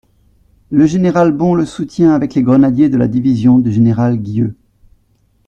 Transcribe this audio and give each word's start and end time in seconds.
Le 0.71 0.87
général 0.87 1.31
Bon 1.31 1.53
le 1.53 1.63
soutient 1.63 2.15
avec 2.15 2.33
les 2.33 2.41
grenadiers 2.41 2.89
de 2.89 2.97
la 2.97 3.07
division 3.07 3.59
du 3.59 3.71
général 3.71 4.17
Guieux. 4.17 4.55